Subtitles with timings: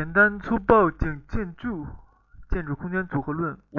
[0.00, 1.86] 简单粗暴讲建筑，
[2.48, 3.78] 建筑空间组合论五。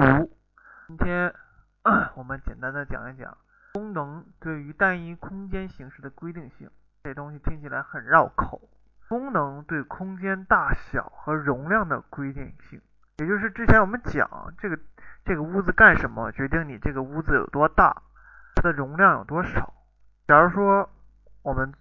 [0.86, 1.34] 今天
[2.14, 3.36] 我们简单的讲一讲
[3.72, 6.70] 功能对于单一空间形式的规定性。
[7.02, 8.60] 这东西听起来很绕口。
[9.08, 12.80] 功能对空间大小和容量的规定性，
[13.16, 14.78] 也就是之前我们讲这个
[15.24, 18.00] 这个屋子干什么，决定你这个屋子有多大，
[18.54, 19.74] 它的容量有多少。
[20.28, 20.88] 假如说
[21.42, 21.74] 我们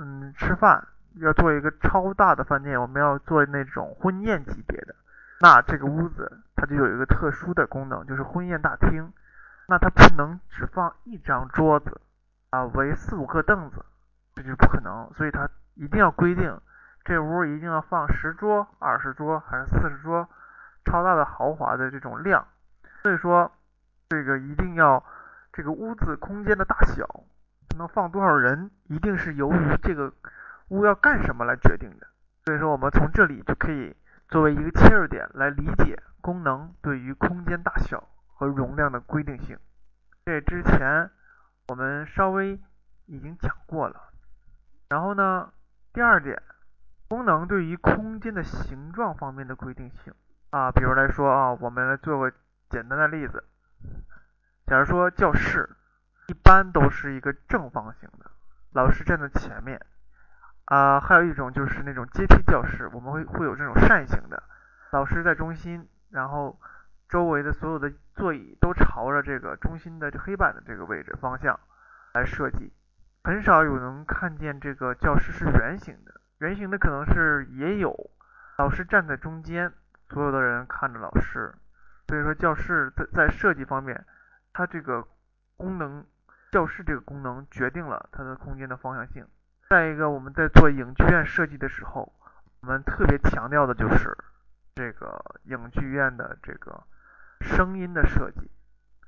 [0.00, 0.88] 嗯吃饭。
[1.16, 4.94] 要做一个超大的饭店，我们要做那种婚宴级别的，
[5.40, 9.12] 那这个屋子它就有一个特殊的功能，就是婚宴大厅。
[9.68, 12.00] 那它不能只放一张桌子
[12.50, 13.84] 啊，围四五个凳子，
[14.34, 15.10] 这就不可能。
[15.14, 16.60] 所以它一定要规定，
[17.04, 20.28] 这屋一定要放十桌、二十桌还是四十桌，
[20.84, 22.46] 超大的豪华的这种量。
[23.02, 23.52] 所以说，
[24.08, 25.02] 这个一定要
[25.52, 27.08] 这个屋子空间的大小，
[27.78, 30.12] 能放多少人，一定是由于这个。
[30.68, 32.06] 物要干什么来决定的？
[32.44, 33.96] 所以说，我们从这里就可以
[34.28, 39.58] 作为一个切入点来理解功能对于空间大小和容量的规定性。
[40.26, 41.10] 这之前
[41.68, 42.58] 我们稍微
[43.06, 44.10] 已经讲过了。
[44.90, 45.52] 然后呢，
[45.92, 46.42] 第二点，
[47.08, 50.12] 功能对于空间的形状方面的规定性
[50.50, 52.36] 啊，比如来说啊，我们来做个
[52.68, 53.42] 简单的例子。
[54.66, 55.76] 假如说教室
[56.28, 58.30] 一般都是一个正方形的，
[58.72, 59.80] 老师站在前面。
[60.66, 64.42] 啊，还有一种就是那种阶梯教室，我们会会有这种扇形的，
[64.92, 66.58] 老师在中心，然后
[67.08, 71.58] 周围的所有的座椅都朝着这个中心的黑板的这个位置方向
[72.14, 72.72] 来设计。
[73.22, 77.94] 很少有能看见这个教室是圆形的，圆形的可能是也有，
[78.58, 79.72] 老师站在中间，
[80.08, 81.54] 所有的人看着老师。
[82.06, 84.04] 所以说教室在在设计方面，
[84.52, 85.06] 它这个
[85.56, 86.04] 功能，
[86.52, 89.26] 教室这个功能决定了它的空间的方向性。
[89.74, 92.12] 再一个，我们在做影剧院设计的时候，
[92.60, 94.16] 我们特别强调的就是
[94.72, 96.84] 这个影剧院的这个
[97.40, 98.48] 声音的设计，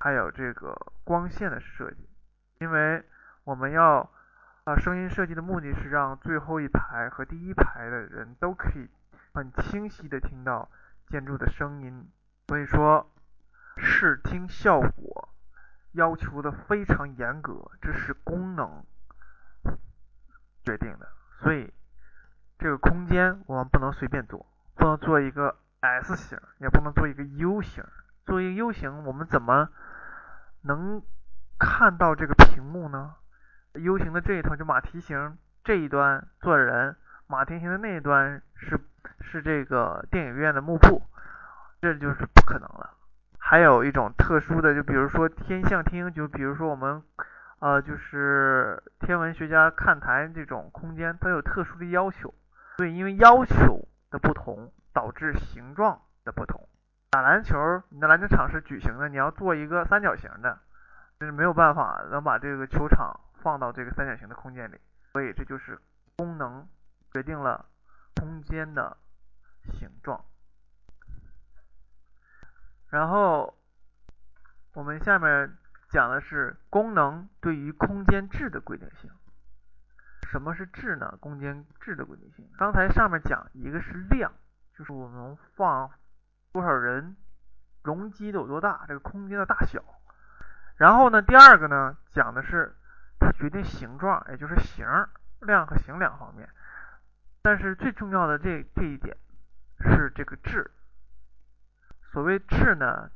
[0.00, 2.08] 还有这个光线的设计，
[2.58, 3.00] 因为
[3.44, 4.10] 我们要
[4.64, 8.90] 啊，声音设计的目的是让最后一排和第一排的人都可以
[9.34, 10.68] 很清晰的听到
[11.06, 12.10] 建筑的声音，
[12.48, 13.08] 所以说
[13.76, 15.28] 视听效果
[15.92, 18.84] 要求的非常严格，这是功能。
[20.66, 21.06] 决定的，
[21.38, 21.72] 所以
[22.58, 24.44] 这个空间我们不能随便做，
[24.74, 27.84] 不能做一个 S 型，也不能做一个 U 型。
[28.24, 29.68] 做一个 U 型，我们怎么
[30.62, 31.00] 能
[31.56, 33.14] 看到这个屏幕呢
[33.74, 36.96] ？U 型的这一头就马蹄形这一端坐人，
[37.28, 38.76] 马蹄形的那一端是
[39.20, 41.00] 是这个电影院的幕布，
[41.80, 42.90] 这就是不可能了。
[43.38, 47.00] 还有一种特殊的，就比如说天象厅，就比如说我们。
[47.58, 52.34] 呃，就是天文学家看台这种空间，它有特殊的要求，
[52.76, 56.68] 所以因为要求的不同，导致形状的不同。
[57.10, 60.58] 打篮球，你的篮球场是矩形的，你要做一个三角形的，
[61.18, 64.78] 这是没有办法能把这个球场放到这个三角形的空间里。
[65.12, 65.80] 所以这就是
[66.16, 66.68] 功能
[67.14, 67.64] 决定了
[68.16, 68.94] 空间的
[69.78, 70.22] 形状。
[72.90, 73.56] 然后
[74.74, 75.56] 我们下面。
[75.88, 79.10] 讲的是功能对于空间质的规定性。
[80.28, 81.16] 什么是质呢？
[81.20, 82.50] 空间质的规定性。
[82.58, 84.32] 刚才上面讲一个是量，
[84.76, 85.88] 就是我们放
[86.52, 87.16] 多少人，
[87.84, 89.82] 容积的有多大，这个空间的大小。
[90.76, 92.74] 然后呢，第二个呢，讲的是
[93.20, 94.84] 它决定形状，也就是形
[95.42, 96.48] 量和形两方面。
[97.40, 99.16] 但是最重要的这这一点
[99.80, 100.68] 是这个质。
[102.12, 103.08] 所谓质呢，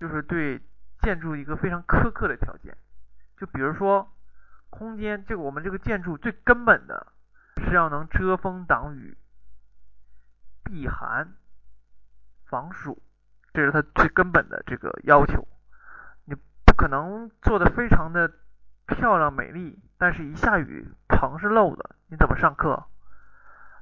[0.00, 0.60] 就是对。
[1.06, 2.76] 建筑一个非常苛刻的条件，
[3.36, 4.12] 就比如说
[4.70, 7.12] 空间，这个我们这个建筑最根本的
[7.58, 9.16] 是要能遮风挡雨、
[10.64, 11.32] 避寒、
[12.46, 13.00] 防暑，
[13.52, 15.46] 这是它最根本的这个要求。
[16.24, 18.28] 你不可能做的非常的
[18.88, 22.84] 漂亮美丽，但是一下雨棚是漏的，你怎么上课？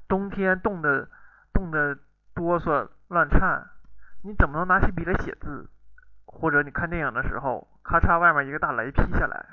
[0.06, 1.08] 冬天冻得
[1.54, 1.98] 冻得
[2.34, 3.70] 哆嗦乱颤，
[4.24, 5.70] 你怎么能拿起笔来写字？
[6.34, 9.46] 或者你看电影的时候，咔嚓，外面一个大雷劈下来，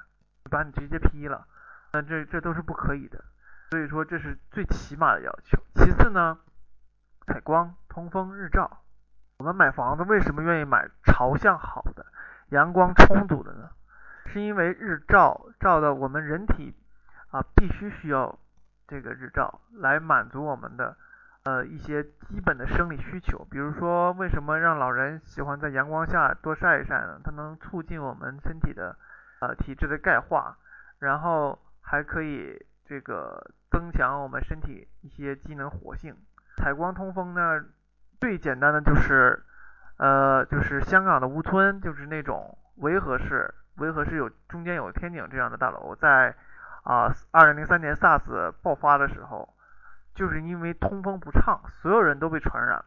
[0.50, 1.46] 把你直接劈了，
[1.94, 3.24] 那这这都是不可以的。
[3.70, 5.58] 所以说这是最起码的要求。
[5.76, 6.38] 其次呢，
[7.28, 8.82] 采光、通风、日照。
[9.38, 12.06] 我们买房子为什么愿意买朝向好的、
[12.50, 13.70] 阳光充足的呢？
[14.26, 16.76] 是因为日照照的我们人体
[17.32, 18.38] 啊必须需要
[18.88, 20.98] 这个日照来满足我们的。
[21.44, 27.20] 呃，一些基本的生理需求，比如说，为什么让老人喜欢在阳光下多晒一晒呢？
[27.24, 28.96] 它能促进我们身体的
[29.40, 30.56] 呃体质的钙化，
[31.00, 36.16] 然后还可以这个增强我们身体一些机能活性。
[36.58, 37.66] 采光通风呢，
[38.20, 39.44] 最简单的就是，
[39.98, 46.36] 呃，就是香港的吴村，就是那种维和式，维和式有中间有天井这样的大楼，在
[46.84, 49.50] 啊，二零零三年 SARS 爆发的时候，
[50.14, 52.86] 就是因为通风不畅，所有人都被传染了。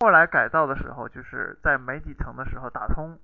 [0.00, 3.18] 后来改造的时候，就是在没几层的时候打通，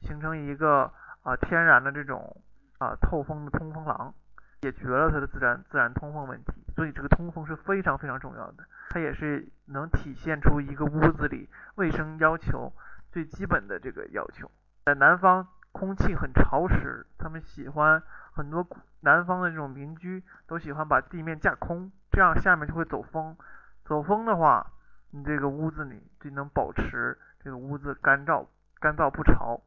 [0.00, 0.90] 形成一个
[1.22, 2.42] 啊天然的这种
[2.78, 4.14] 啊透风的通风廊。
[4.62, 12.72] 解决了它的自然自然通风问题，所以这个通风是非常非常重要的，它也是能体现出一个屋子里卫生要求
[13.10, 14.48] 最基本的这个要求。
[14.84, 18.02] 在南方，空气很潮湿，他们喜欢
[18.32, 18.64] 很多
[19.00, 23.36] 南方的这种邻居都喜欢把地面架空，这样下面就会走风，
[23.84, 24.72] 走风的话，
[25.10, 28.46] 你这个屋子里就能保持这个屋子干燥
[28.78, 29.60] 干燥不潮。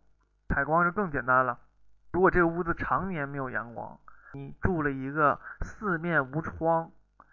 [0.47, 1.59] 采光就更简单了，
[2.13, 3.99] 如果这个屋子常年没有阳光。
[4.33, 6.91] 你住了一个四面无窗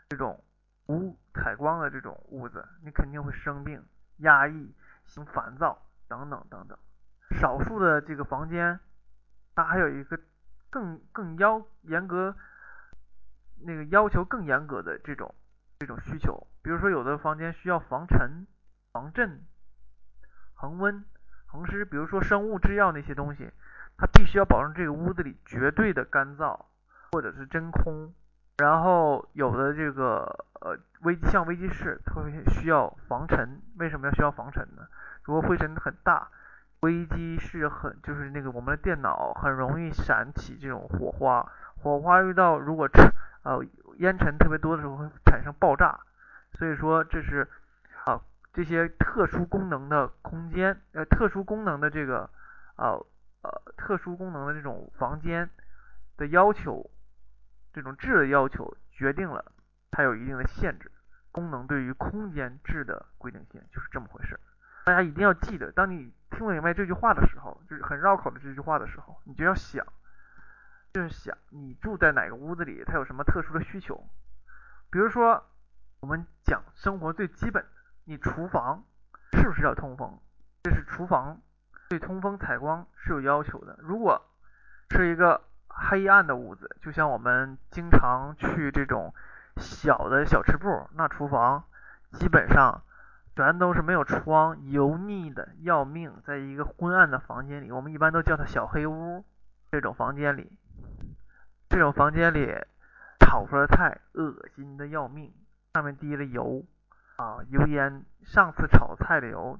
[0.08, 0.40] 这种
[0.86, 3.84] 无采光的这种屋子，你肯定会生病、
[4.18, 4.72] 压抑、
[5.04, 6.78] 心烦躁等等等等。
[7.42, 8.78] 少数的这个房间，
[9.56, 10.16] 它还有一个
[10.70, 12.36] 更更要严格
[13.66, 15.34] 那个要求更严格的这种
[15.80, 18.46] 这种需求，比如说有的房间需要防尘、
[18.92, 19.42] 防震、
[20.54, 21.04] 恒温、
[21.46, 23.50] 恒湿，比如说生物制药那些东西，
[23.96, 26.66] 它必须要保证这个屋子里绝对的干燥。
[27.14, 28.10] 或者是真空，
[28.56, 30.24] 然后有的这个
[30.62, 33.60] 呃危像危机室，特别需要防尘。
[33.76, 34.88] 为什么要需要防尘呢？
[35.24, 36.30] 如果灰尘很大，
[36.82, 42.88] 危机是很就是那个我们的电脑很容易闪起这种火花，火花遇到如果
[43.42, 43.64] 呃
[43.96, 45.98] 烟尘特别多的时候会产生爆炸。
[46.52, 47.48] 所以说这是
[48.04, 48.20] 啊
[48.52, 52.28] 这些特殊功能的空间呃特殊功能的这个
[52.76, 52.98] 啊
[53.42, 55.48] 呃特殊功能的这种房间
[56.16, 56.90] 的要求。
[57.74, 59.42] 这种质的要求决定了
[59.90, 60.92] 它有一定的限制，
[61.30, 64.38] 功能对于空间质的规定性就是这么回事。
[64.84, 69.86] 大家一定要记得，当你听不明白这句话的时候，就是很绕口的这句话的时候，你就要想，
[70.92, 74.08] 就是想你住在哪个屋子里，它有什么特殊的需求。
[74.90, 75.44] 比如说，
[76.00, 77.70] 我们讲生活最基本的，
[78.04, 78.84] 你厨房
[79.32, 80.18] 是不是要通风？
[80.64, 81.40] 这是厨房
[81.88, 83.76] 对通风采光是有要求的。
[83.80, 84.20] 如果
[84.90, 89.14] 是一个黑暗的屋子，就像我们经常去这种
[89.56, 91.64] 小的小吃部，那厨房
[92.12, 92.82] 基本上
[93.34, 99.24] 全都是没有窗，油腻的要命，在一个昏暗的房间里，我们一般都叫它小黑屋。
[99.70, 100.58] 这种房间里，
[101.68, 102.46] 这种房间里
[103.20, 105.32] 炒出来的菜恶心的要命，
[105.74, 106.64] 上面滴了油
[107.16, 109.58] 啊，油烟，上次炒菜的油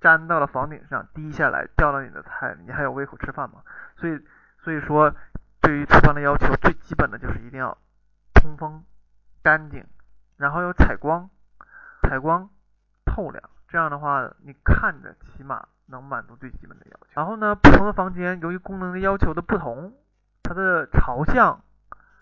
[0.00, 3.62] 粘到了房顶上，滴下来掉到你的菜，你还有胃口吃饭吗？
[3.96, 4.20] 所以，
[4.58, 5.14] 所以说。
[5.60, 7.76] 对于厨房的要求，最基本的就是一定要
[8.32, 8.84] 通风、
[9.42, 9.84] 干净，
[10.38, 11.28] 然后有采光、
[12.04, 12.48] 采光
[13.18, 17.06] 透亮，这样的话你看着起码能满足最基本的要求。
[17.14, 19.92] 然后呢，不同的房间由于功能的要求的不同，
[20.44, 21.60] 它的朝向、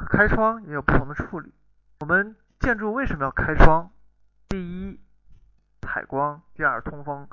[0.08, 1.52] 开窗也有不同的处理。
[2.00, 3.90] 我们建筑为什么要开窗？
[4.48, 4.98] 第一，
[5.82, 7.28] 采光；第二，通风。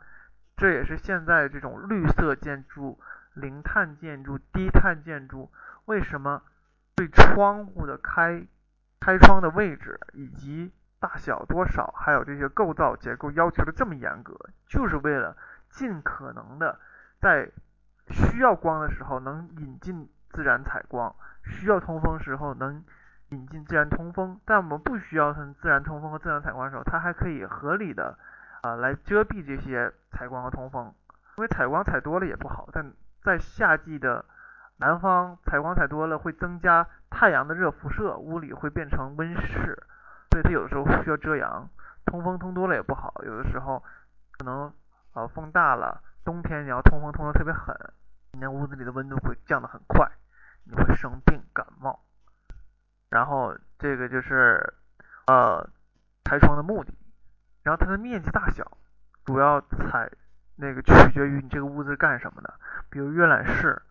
[0.58, 3.00] 这也是现在这种绿色建筑、
[3.34, 5.50] 零碳建筑、低碳建筑。
[5.86, 6.42] 为什么
[6.96, 8.46] 对窗户的开
[9.00, 14.34] 开窗的位置以及大小多少，还有这些构造结构要求的这么严格？
[14.70, 15.36] 就是为了
[15.70, 16.80] 尽可能的
[17.20, 17.52] 在
[18.08, 21.14] 需要光的时候能引进自然采光，
[21.44, 22.82] 需要通风时候能
[23.32, 24.40] 引进自然通风。
[24.46, 28.18] 但我们不需要它自然通风和自然采光的时候，它还可以合理的
[28.62, 30.94] 啊来遮蔽这些采光和通风。
[31.38, 34.24] 因为采光采多了也不好，但在夏季的。
[34.78, 39.82] 南方采光采多了会增加太阳的热辐射，屋里会变成温室，
[40.34, 41.70] 所以它有的时候需要遮阳。
[42.06, 43.82] 通风通多了也不好，有的时候
[44.32, 44.74] 可能
[45.14, 47.74] 呃风大了，冬天你要通风通的特别狠，
[48.32, 50.10] 你那屋子里的温度会降得很快，
[50.66, 52.04] 你会生病感冒。
[53.10, 54.74] 然后这个就是
[55.28, 55.70] 呃
[56.26, 56.92] 开窗的目的，
[57.62, 58.66] 然后它的面积大小
[59.24, 60.12] 主要采
[60.56, 62.54] 那个取决于你这个屋子干什么的，
[62.90, 63.82] 比如阅览室。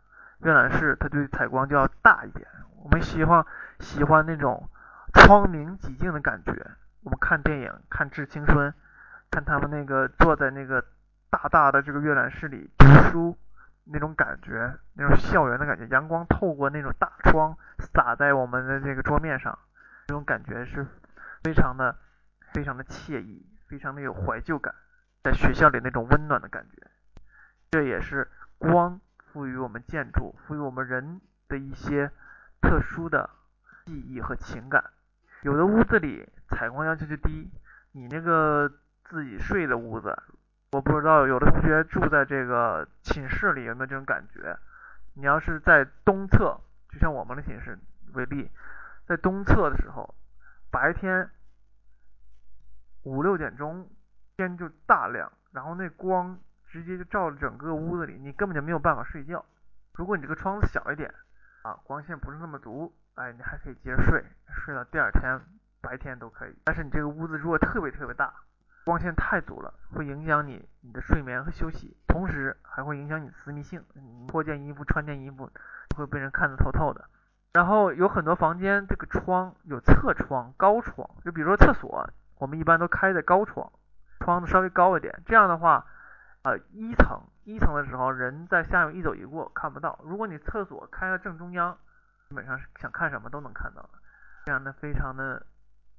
[0.41, 2.47] 阅览室它对采光就要大一点，
[2.83, 3.47] 我们希望
[3.79, 4.69] 喜欢那种
[5.13, 6.53] 窗明几净的感觉。
[7.03, 8.71] 我们看电影看《致青春》，
[9.31, 10.85] 看他们那个坐在那个
[11.31, 13.37] 大大的这个阅览室里读书
[13.85, 19.59] 那种感觉，那种校园的感觉，阳光透过那种大窗洒在我们的这个桌面上，
[20.07, 20.87] 这种感觉是
[21.43, 21.97] 非常的
[22.53, 24.75] 非常的惬意，非常的有怀旧感，
[25.23, 26.87] 在学校里那种温暖的感觉。
[27.71, 29.01] 这也是光。
[29.33, 32.11] 赋予我们建筑，赋予我们人的一些
[32.61, 33.31] 特殊的
[33.87, 34.91] 记忆和情感。
[35.43, 37.51] 有的屋子里采光要求就低，
[37.93, 38.71] 你那个
[39.05, 40.17] 自己睡的屋子，
[40.71, 44.57] 我不知道有的同学住在这个寝室里有没有这种感觉。
[45.15, 46.59] 你要是在东侧，
[46.89, 47.79] 就像我们的寝室
[48.15, 48.51] 为例，
[49.07, 50.15] 在东侧的时候，
[50.71, 51.29] 白天
[53.03, 53.91] 五六点钟
[54.37, 59.45] 天就大亮，然后那光直接就照着整个屋子里，你根本就没有办法睡觉。
[59.95, 61.13] 如果你这个窗子小一点，
[61.63, 65.41] 啊，光线不是那么足，哎，你还可以接着睡，睡到第二天
[65.81, 66.57] 白天都可以。
[66.65, 68.33] 但是你这个屋子如果特别特别大，
[68.85, 73.85] 光线太足了，会影响你你的睡眠和休息，同时还会影响你私密性。
[73.95, 75.49] 你脱件衣服、穿件衣服
[75.97, 77.05] 会被人看得透透的。
[77.53, 83.71] 然后有很多房间这个窗有侧窗、高窗，就比如说厕所，我们一般都开在高窗，
[84.21, 85.87] 窗子稍微高一点，这样的话。
[86.43, 89.99] 啊，一层一层的时候，人在下面一走一过看不到。
[90.05, 91.77] 如果你厕所开在正中央，
[92.29, 93.89] 基本上是想看什么都能看到的，
[94.45, 95.45] 这样的非常的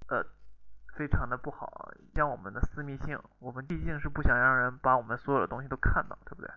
[0.07, 0.25] 呃
[0.95, 3.19] 非常的不好，像我们的私密性。
[3.39, 6.50] 我们毕竟是不想让人把我们所有的东西都看到，对不对？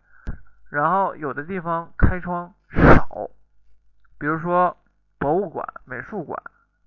[0.70, 3.28] 然后有的地方开窗少，
[4.18, 4.76] 比如说
[5.18, 6.40] 博物馆、美术馆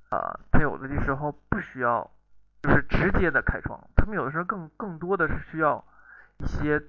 [0.09, 2.09] 啊，它有的时候不需要
[2.61, 5.83] 就是直接的开窗，他们有的时候更更多的是需要。
[6.41, 6.81] 一些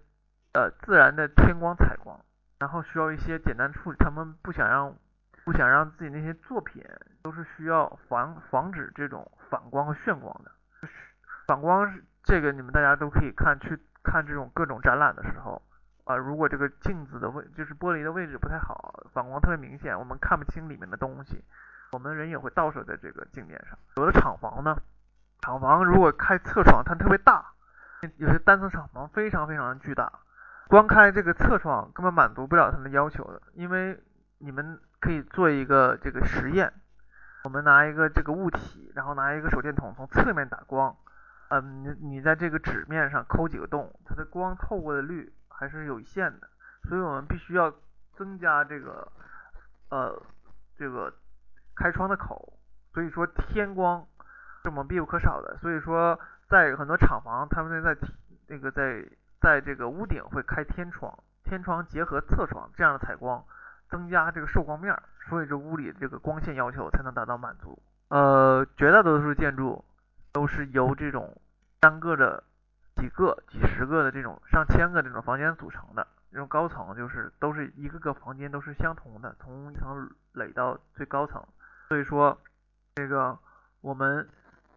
[0.52, 2.18] 呃自然的天光采光，
[2.58, 3.96] 然后需要一些简单处理。
[3.98, 4.94] 他们不想让
[5.44, 6.84] 不想让自己那些作品
[7.22, 10.50] 都是需要防防止这种反光和眩光的。
[11.46, 15.60] 反光是这个你们大家都可以看去看这种各种展览的时候
[16.04, 21.44] 啊，如果这个镜子的位就是玻璃的位置不太好，反光特别明显，我们看不清里面的东西，
[21.92, 23.78] 我们人也会倒射在这个镜面上。
[23.96, 24.76] 有的厂房呢，
[25.40, 27.52] 厂房如果开侧窗，它特别大。
[28.16, 30.10] 有些单层厂房非常非常的巨大，
[30.70, 33.42] 光开这个侧窗根本满足不了他们要求的。
[33.54, 34.00] 因为
[34.38, 36.72] 你们可以做一个这个实验，
[37.44, 40.96] 我们拿一个这个物体，然后拿一个手电筒从侧面打光，
[41.48, 46.48] 嗯，你你在这个纸面上抠几个洞，它的光透过的率还是有限的，
[46.88, 47.74] 所以我们必须要
[48.16, 49.10] 增加这个
[49.90, 50.22] 呃
[50.78, 51.12] 这个
[51.74, 52.58] 开窗的口，
[52.94, 54.06] 所以说天光
[54.62, 56.18] 是我们必不可少的，所以说。
[56.50, 57.96] 在很多厂房，他们在
[58.48, 59.06] 那个在
[59.40, 63.42] 在这个屋顶会开天窗，天窗结合侧窗这样的采光，
[63.88, 64.94] 增加这个受光面，
[65.28, 67.82] 所以这屋里这个光线要求才能达到满足。
[68.08, 69.82] 呃，绝大多数建筑
[70.30, 71.34] 都是由这种
[71.80, 72.44] 单个的
[72.96, 76.06] 几个、几十个的这种上千个这种房间组成的。
[76.30, 81.42] 这种高层就是都是一个个房间都是相同的，从一层垒到最高层。
[81.88, 82.38] 所以说，
[82.94, 83.38] 这个
[83.80, 84.28] 我们。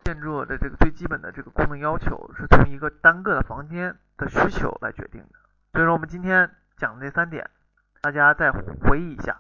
[0.04, 5.40] 建筑的这个最基本的这个功能要求是从一个单个的房间的需求来决定的。
[5.72, 7.50] 所以说我们今天讲的这三点，
[8.02, 9.38] 大家再回忆一下。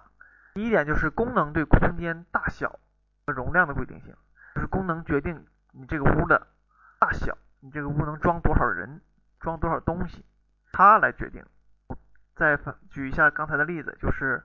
[0.53, 2.79] 第一点就是功能对空间大小
[3.25, 4.15] 和容量的规定性，
[4.55, 6.48] 就是功能决定你这个屋的
[7.00, 9.01] 大小，你这个屋能装多少人，
[9.39, 10.24] 装多少东西，
[10.72, 11.43] 它来决定。
[12.36, 12.58] 再
[12.89, 14.43] 举一下刚才的例子，就是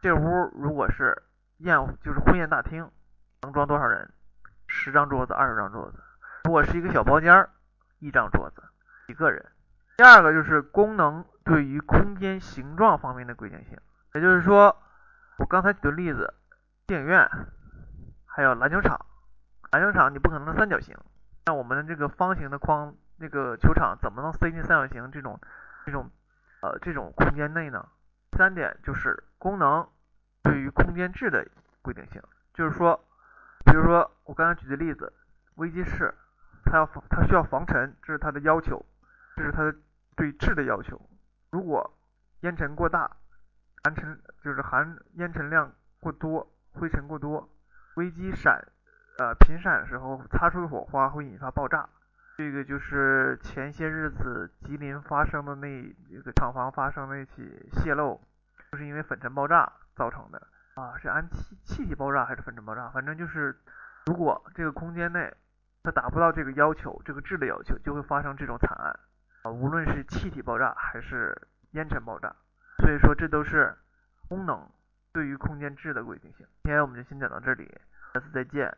[0.00, 1.22] 这屋如果是
[1.58, 2.90] 宴就是婚宴大厅，
[3.42, 4.10] 能装多少人？
[4.88, 6.02] 十张桌子，二十张桌子。
[6.44, 7.50] 如果是一个小包间儿，
[7.98, 8.62] 一张桌子，
[9.08, 9.44] 一个人。
[9.98, 13.78] 第二个就是功能对于空间形状方面的规定性，
[14.14, 14.74] 也就是说，
[15.38, 16.32] 我刚才举的例子，
[16.86, 17.28] 电影院，
[18.24, 18.98] 还有篮球场，
[19.72, 20.96] 篮球场你不可能是三角形，
[21.44, 25.38] 那我们的这个方形的框，那个球场怎么能塞进三角形这种
[25.84, 26.10] 这种
[26.62, 27.86] 呃这种空间内呢？
[28.38, 29.86] 三点就是功能
[30.42, 31.46] 对于空间质的
[31.82, 32.22] 规定性，
[32.54, 33.04] 就是说。
[33.66, 35.10] 比如说我刚才举的例子，
[35.54, 36.12] 危机室，
[36.66, 38.84] 它要防，它需要防尘，这是它的要求，
[39.34, 39.74] 这是它的
[40.14, 41.00] 对质的要求。
[41.50, 41.98] 如果
[42.40, 43.10] 烟尘过大，
[43.82, 47.48] 含尘就是含烟尘量过多，灰尘过多，
[47.96, 48.62] 危机闪，
[49.16, 51.88] 呃频闪的时候擦出的火花会引发爆炸。
[52.36, 55.66] 这个就是前些日子吉林发生的那
[56.10, 58.20] 一个厂房发生那起泄漏，
[58.72, 60.46] 就是因为粉尘爆炸造成的。
[60.74, 62.90] 啊，是氨气气体爆炸还是粉尘爆炸？
[62.90, 63.58] 反正就是，
[64.08, 65.30] 如果这个空间内
[65.82, 68.98] 它达不到这个要求，这个质的要求，就会发生这种惨案
[69.42, 69.50] 啊。
[69.50, 71.36] 无论是气体爆炸还是
[71.72, 72.34] 烟尘爆炸，
[72.78, 73.76] 所以说这都是
[74.26, 74.66] 功能
[75.12, 76.46] 对于空间质的规定性。
[76.62, 77.70] 今天我们就先讲到这里，
[78.14, 78.74] 下次再见，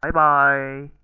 [0.00, 1.01] 拜拜。